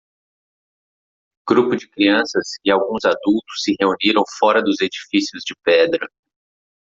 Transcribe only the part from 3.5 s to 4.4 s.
se reuniram